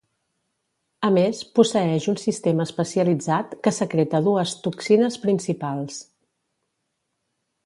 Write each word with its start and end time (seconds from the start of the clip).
A 1.09 1.09
més, 1.17 1.41
posseeix 1.59 2.07
un 2.13 2.17
sistema 2.21 2.67
especialitzat 2.69 3.53
que 3.67 3.75
secreta 3.81 4.23
dues 4.29 4.57
toxines 4.65 5.23
principals: 5.27 6.01